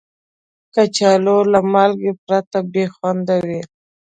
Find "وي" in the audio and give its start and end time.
3.47-3.61